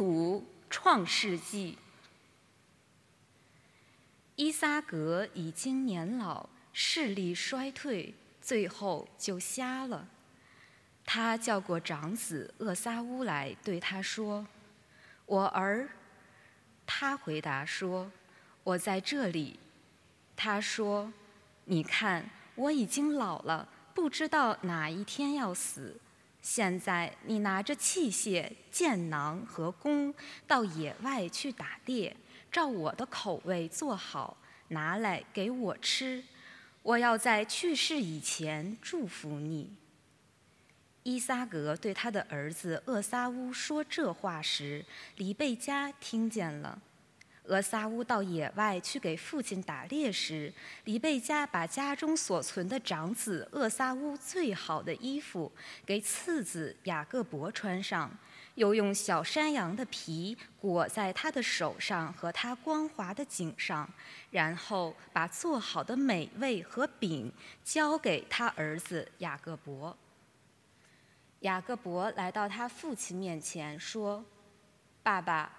[0.00, 1.72] 读《创世纪》。
[4.34, 10.08] 伊撒格已经年老，视力衰退，最后就瞎了。
[11.04, 14.46] 他叫过长子厄撒乌来，对他说
[15.26, 15.90] ：“我儿。”
[16.86, 18.10] 他回答说
[18.64, 19.60] ：“我在这里。”
[20.34, 21.12] 他说
[21.66, 26.00] ：“你看，我已经老了，不知道哪一天要死。
[26.42, 30.14] 现在你拿着器械、箭囊和弓，
[30.46, 32.16] 到野外去打猎，
[32.50, 34.36] 照我的口味做好，
[34.68, 36.24] 拿来给我吃。
[36.82, 39.76] 我要在去世以前祝福你。”
[41.02, 44.84] 伊撒格对他的儿子厄撒乌说这话时，
[45.16, 46.80] 黎贝加听见了。
[47.44, 50.52] 厄撒乌到野外去给父亲打猎时，
[50.84, 55.50] 黎贝加把家中所存的长子厄撒乌最好的衣服
[55.84, 58.10] 给次子雅各伯穿上，
[58.54, 63.88] 又用小山羊的皮裹在他的手上和他光滑的颈上，
[64.30, 67.32] 然后把做好的美味和饼
[67.64, 69.96] 交给他儿子雅各伯。
[71.40, 74.24] 雅各伯来到他父亲面前说
[75.02, 75.50] ：“爸爸。”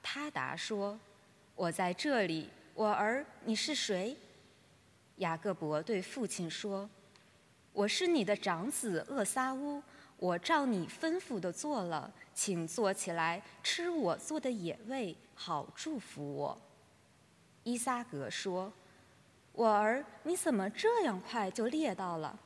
[0.00, 0.98] 他答说
[1.58, 2.48] ：“我在这里。
[2.72, 4.16] 我儿，你是谁？”
[5.18, 6.88] 雅各伯对父亲说
[7.74, 9.82] ：“我是你的长子厄撒乌。
[10.18, 16.56] 我照你吩咐的做了，请坐起来吃我做的野味，好祝福我。”
[17.64, 18.72] 伊撒格说
[19.50, 22.38] ：“我儿，你怎么这样快就猎到了？”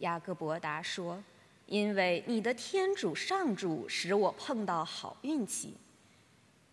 [0.00, 1.22] 雅各伯答说。
[1.66, 5.76] 因为你的天主上主使我碰到好运气，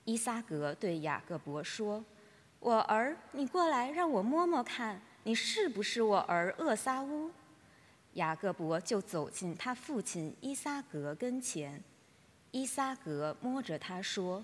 [0.05, 2.03] 伊撒格对雅各伯说
[2.59, 7.31] ：“我儿，你过来让我摸摸看，你是不是我儿厄撒乌？”
[8.15, 11.81] 雅各伯就走进他父亲伊撒格跟前，
[12.51, 14.43] 伊撒格摸着他说：“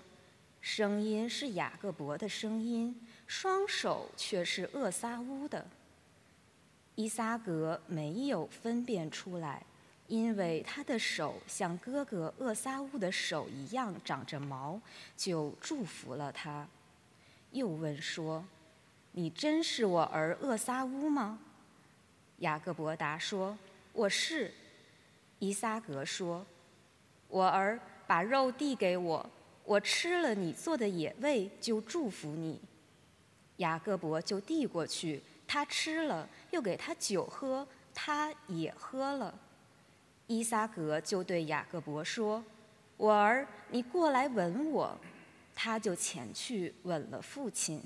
[0.60, 5.66] 声音是雅各伯的声音，双手却是厄撒乌的。”
[6.96, 9.64] 伊撒格没有分辨出来。
[10.10, 14.80] 因为他的手像哥哥厄撒乌的手一样长着毛，
[15.16, 16.66] 就祝福了他。
[17.52, 18.44] 又问说
[19.12, 21.38] ：“你真是我儿厄撒乌吗？”
[22.38, 23.56] 雅各伯答说
[23.94, 24.52] ：“我是。”
[25.38, 26.44] 伊撒格说
[27.28, 27.78] ：“我儿，
[28.08, 29.30] 把肉递给我，
[29.64, 32.60] 我吃了你做的野味，就祝福你。”
[33.58, 39.32] 雅各伯就递过去，他吃了，又给他酒喝，他也喝了。
[40.30, 42.44] 伊撒格就对雅各伯说
[42.96, 44.96] ：“我儿，你过来吻我。”
[45.56, 47.82] 他就前去吻了父亲。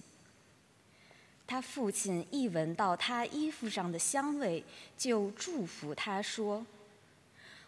[1.46, 4.62] 他父亲一闻到他衣服上的香味，
[4.94, 6.66] 就祝福他说：“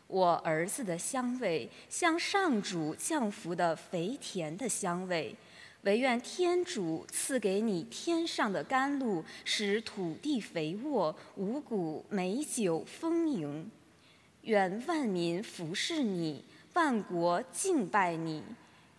[0.08, 5.34] 我儿子的香味像上主降福的肥田的香味，
[5.84, 13.70] 唯愿天主赐给你天上的甘露，使土地肥沃，五谷美酒丰盈。”
[14.46, 18.42] 愿万民服侍你，万国敬拜你。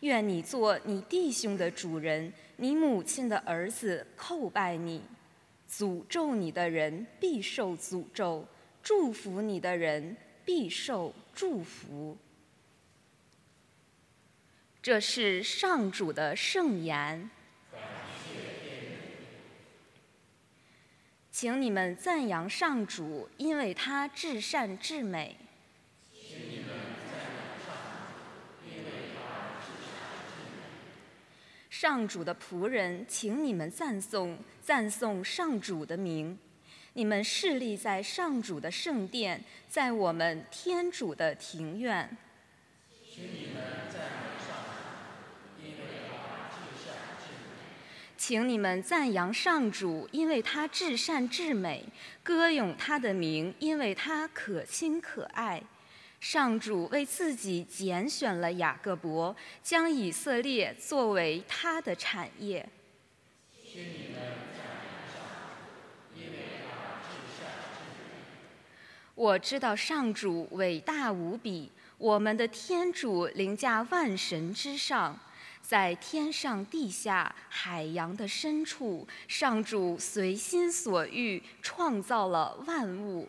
[0.01, 5.01] 愿你做你弟兄的主人，你母亲的儿子叩拜你。
[5.69, 8.45] 诅咒你的人必受诅咒，
[8.83, 10.15] 祝福你的人
[10.45, 12.17] 必受祝福。
[14.81, 17.29] 这是上主的圣言。
[21.39, 25.37] 请你们赞扬上主，因为他至善至美。
[31.69, 36.39] 上主的仆人，请你们赞颂赞颂上主的名。
[36.93, 42.17] 你们侍立在上主的圣殿，在我们天主的庭院。
[43.07, 44.57] 请你们赞扬上
[45.55, 47.61] 主，因为他至善至美。
[48.27, 51.81] 请你们赞扬上主，因为他至善至美；
[52.21, 55.63] 歌咏他的名，因为他可亲可爱。
[56.19, 62.67] 上主为自己拣选了雅各伯，将以色列作为他的产业。
[69.15, 75.17] 我知道上主伟大无比，我们的天主凌驾万神之上，
[75.67, 83.27] 在天上地下海洋的深处，上主随心所欲创造了万物。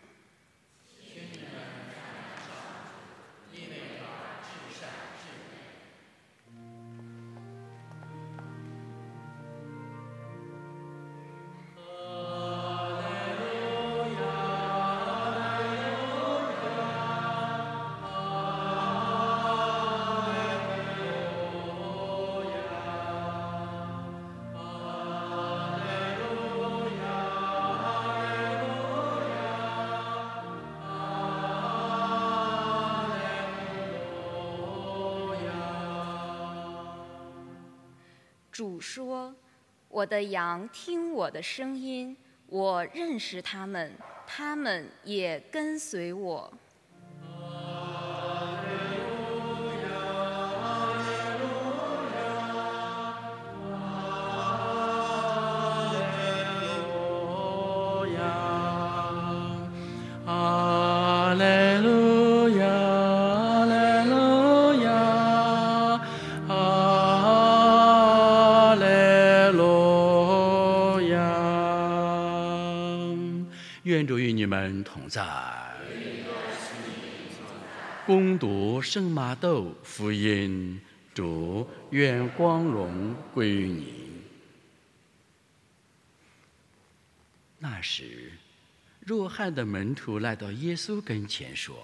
[38.59, 39.33] 主说
[39.87, 42.17] ：“我的羊听我的声音，
[42.47, 43.93] 我认识他们，
[44.27, 46.53] 他们也跟随我。”
[74.83, 75.23] 同在
[78.05, 80.81] 攻读圣马窦福音，
[81.13, 84.09] 主愿光荣归于你。
[87.59, 88.31] 那时，
[89.01, 91.77] 若翰的门徒来到耶稣跟前说：“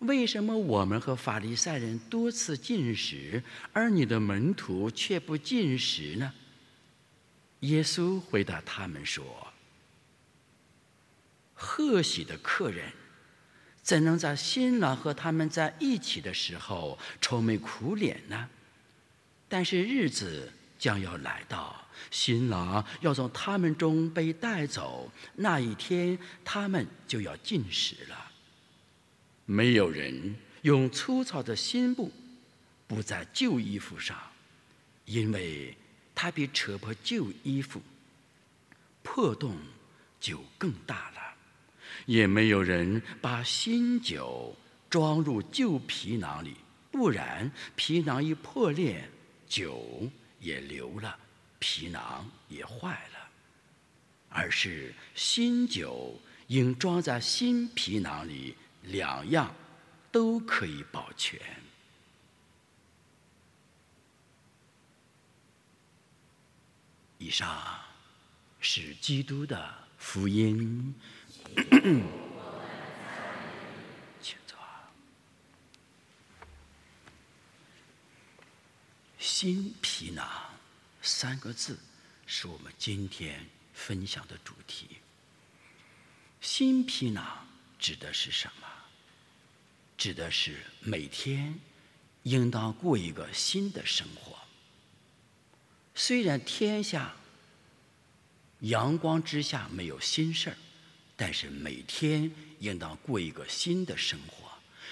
[0.00, 3.42] 为什么我们和法利赛人多次进食，
[3.72, 6.32] 而你的门徒却不进食呢？”
[7.60, 9.51] 耶稣回答他们说。
[11.62, 12.92] 贺喜的客人，
[13.82, 18.48] 怎能在新郎和他们在一起的时候愁眉苦脸呢？
[19.48, 28.32] 但是日子将要来到，新郎要从他们中被带走，那一天他们就要进食了。
[29.46, 32.10] 没有人用粗糙的新布
[32.88, 34.18] 布在旧衣服上，
[35.04, 35.76] 因为
[36.12, 37.80] 它比扯破旧衣服
[39.02, 39.56] 破洞
[40.18, 41.31] 就更大了。
[42.06, 44.56] 也没有人把新酒
[44.90, 46.56] 装入旧皮囊里，
[46.90, 49.08] 不然皮囊一破裂，
[49.46, 50.10] 酒
[50.40, 51.18] 也流了，
[51.58, 53.18] 皮囊也坏了。
[54.28, 59.54] 而是新酒应装在新皮囊里，两样
[60.10, 61.38] 都可以保全。
[67.18, 67.78] 以上
[68.58, 70.94] 是基督的福音。
[71.84, 72.02] 嗯。
[74.20, 74.56] 请坐。
[79.18, 80.24] 新皮囊
[81.00, 81.76] 三个字
[82.24, 83.44] 是我们今天
[83.74, 84.98] 分享的主题。
[86.40, 87.48] 新皮囊
[87.80, 88.68] 指的是什么？
[89.96, 91.58] 指的是每天
[92.22, 94.38] 应当过一个新的生活。
[95.96, 97.16] 虽然天下
[98.60, 100.56] 阳光之下没有新事儿。
[101.16, 104.48] 但是每天应当过一个新的生活，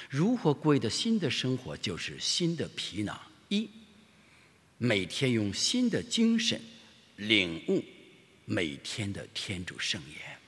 [0.09, 1.77] 如何过一个新的生活？
[1.77, 3.19] 就是新的皮囊：
[3.49, 3.69] 一，
[4.79, 6.61] 每天用新的精神
[7.17, 7.85] 领悟
[8.45, 10.39] 每天的天主圣言；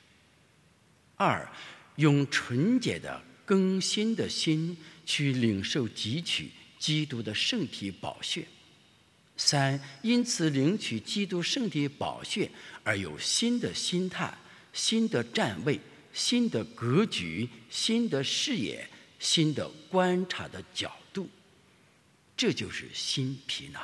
[1.17, 1.51] 二，
[1.97, 8.43] 用纯洁的更新的心去领受汲取基督的圣体宝血；
[9.37, 12.51] 三，因此领取基督圣体宝血
[12.85, 14.37] 而有新的心态。
[14.73, 15.79] 新的站位、
[16.13, 18.89] 新的格局、新的视野、
[19.19, 21.29] 新的观察的角度，
[22.37, 23.83] 这就是新皮囊。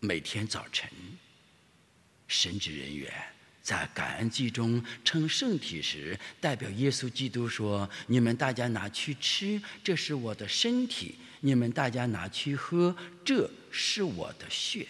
[0.00, 0.88] 每天早晨，
[2.28, 3.12] 神职人员
[3.62, 14.86] 在感恩祭中称圣体时，代表耶稣基督说：“你们大家拿去吃，这是我的身体；你们大家拿去喝，这是我的血。”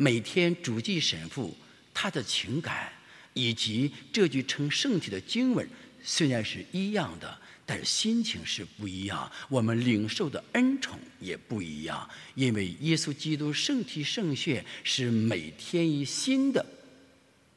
[0.00, 1.56] 每天主祭神父
[1.92, 2.92] 他的情感，
[3.34, 5.68] 以及这句称圣体的经文，
[6.00, 7.36] 虽然是一样的，
[7.66, 9.28] 但是心情是不一样。
[9.48, 16.64] 我们领受的恩宠也不一样，因为耶稣基督圣体圣血是每天以新的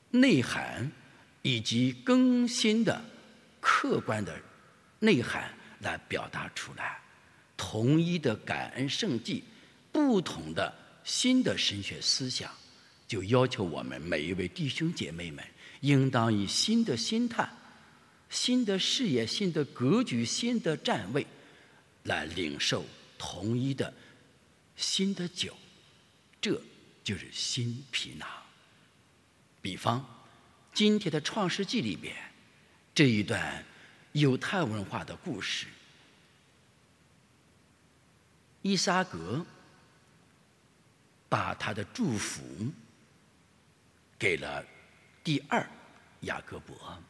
[0.10, 0.92] 内涵
[1.44, 3.06] 以及更新的
[3.60, 4.36] 客观的
[4.98, 7.00] 内涵来表达出来。
[7.56, 9.44] 同一的感恩圣祭，
[9.92, 10.81] 不同的。
[11.04, 12.52] 新的神学思想，
[13.08, 15.44] 就要求我们每一位弟兄姐妹们，
[15.82, 17.50] 应当以新的心态、
[18.30, 21.26] 新的视野、新的格局、新的站位，
[22.04, 22.86] 来领受
[23.18, 23.94] 统一的
[24.76, 25.58] 新的酒，
[26.40, 26.62] 这
[27.04, 28.28] 就是新皮囊。
[29.62, 30.24] 比方，
[30.74, 32.16] 今天的创世纪里边
[32.94, 33.66] 这一段
[34.14, 35.66] 犹太文化的故事，
[38.62, 39.46] 伊萨格。
[41.32, 42.42] 把他的祝福
[44.20, 44.62] 给了
[45.24, 45.66] 第二
[46.22, 47.02] 雅各伯。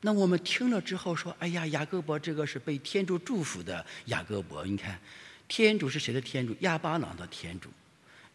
[0.00, 4.66] 那我们听了之后说：“哎呀，雅各伯这个是被天主祝福的雅各伯。
[4.66, 4.98] 你看，
[5.46, 6.56] 天主是谁的天主？
[6.62, 7.70] 亚巴郎的天主，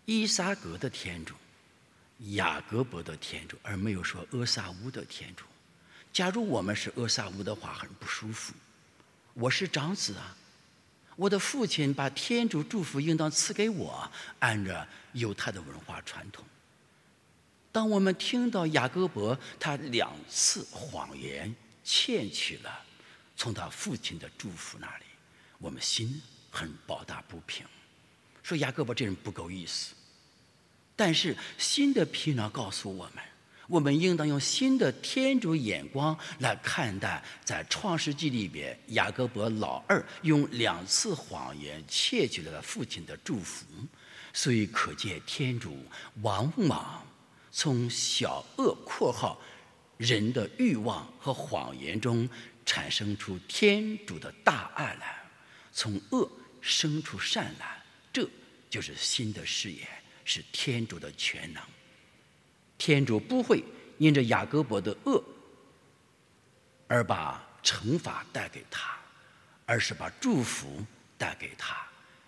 [0.06, 1.34] 伊萨格的天主，
[2.36, 5.44] 雅各伯的天主，而没有说阿萨乌的天主。
[6.14, 8.54] 假如我们是阿萨乌的话，很不舒服。
[9.34, 10.38] 我是长子啊，
[11.16, 16.44] 我的父亲把天主祝福应当赐给我，按照犹太的文化传统。
[17.72, 21.54] 当我们听到雅各伯他两次谎言
[21.84, 22.84] 窃取了
[23.36, 25.06] 从他父亲的祝福那里，
[25.58, 27.66] 我们心很抱大不平，
[28.44, 29.94] 说雅各伯这人不够意思。
[30.96, 33.24] 但是新的皮囊告诉我们。
[33.68, 43.66] 我们应当用新的天主眼光来看待，在创世纪里边，雅各伯老二用两次谎言窃取了父亲的祝福，
[44.34, 45.84] 所以可见天主
[46.22, 47.06] 往往
[47.52, 49.42] 从小恶（括号
[49.98, 52.30] 人的欲望和谎言）中
[52.66, 55.24] 产生出天主的大爱来，
[55.72, 56.30] 从恶
[56.62, 57.82] 生出善来，
[58.14, 58.30] 这
[58.70, 59.88] 就是新的视野，
[60.24, 61.64] 是天主的全能。
[62.86, 63.64] 天主不会
[63.98, 65.24] 因着雅各伯的恶
[66.86, 68.96] 而把惩罚带给他，
[69.66, 70.86] 而是把祝福
[71.18, 71.76] 带给他，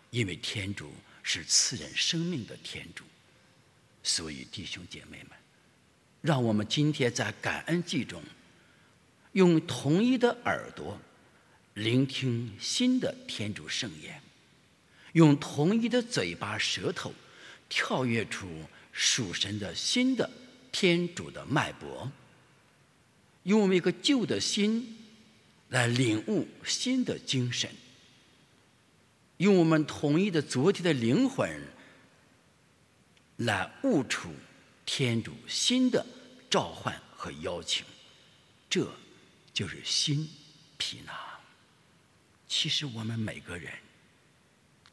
[0.10, 3.04] 因为天主是赐人生命的天主。
[4.02, 5.38] 所以，弟兄姐妹们，
[6.22, 8.24] 让我们今天在感恩祭中，
[9.34, 11.00] 用同一的耳朵
[11.76, 14.20] 聆听新的天主圣言，
[15.12, 17.14] 用同一的嘴巴舌头
[17.70, 18.50] 跳跃出。
[19.00, 20.28] 属神的新的
[20.80, 22.12] 天主的脉搏，
[23.42, 24.96] 用我们一个旧的心
[25.70, 27.68] 来领悟新的精神，
[29.38, 31.50] 用我们统一的昨天的灵魂
[33.38, 34.30] 来悟出
[34.86, 36.06] 天主新的
[36.48, 37.84] 召唤和邀请，
[38.70, 38.88] 这
[39.52, 40.30] 就是新
[40.78, 41.16] 皮囊。
[42.48, 43.74] 其实我们每个人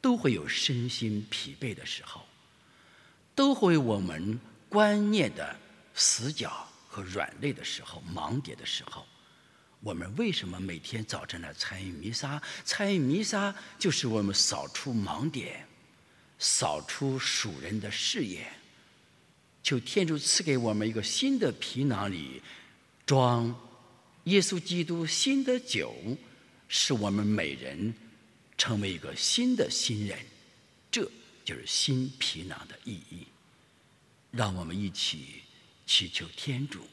[0.01, 2.25] 都会有身心疲惫的时候。
[3.35, 5.55] 都会我们观念的
[5.95, 9.07] 死角和软肋的时候，盲点的时候，
[9.79, 12.39] 我们为什么每天早晨来参与弥撒？
[12.63, 15.65] 参与弥撒就是我们扫除盲点，
[16.37, 18.45] 扫出属人的视野，
[19.63, 22.41] 求天主赐给我们一个新的皮囊里
[23.05, 23.55] 装
[24.25, 25.95] 耶稣基督新的酒，
[26.67, 27.93] 使我们每人
[28.57, 30.19] 成为一个新的新人。
[30.91, 31.09] 这。
[31.45, 33.27] 就是新皮囊的意义，
[34.31, 35.43] 让我们一起
[35.85, 36.87] 祈求天主，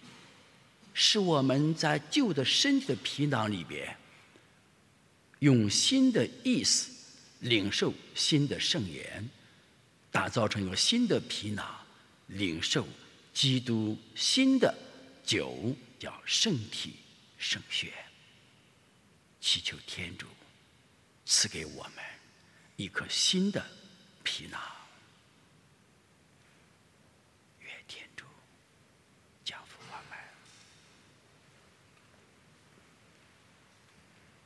[0.93, 3.97] 使我们在旧的身体的皮囊里边，
[5.41, 6.91] 用新的意思
[7.41, 9.29] 领受新的圣言，
[10.11, 11.67] 打造成一个新的皮囊，
[12.27, 12.87] 领受
[13.33, 14.75] 基督新的
[15.25, 16.95] 酒，叫圣体
[17.39, 17.93] 圣血。
[19.41, 20.27] 祈求天主
[21.27, 22.05] 赐给我们
[22.77, 23.65] 一颗新的。
[24.25, 24.61] 皮囊。